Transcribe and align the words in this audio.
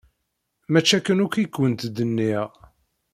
Mačči 0.71 0.93
akken 0.97 1.23
akk 1.25 1.35
i 1.43 1.45
kent-d-nniɣ! 1.47 2.49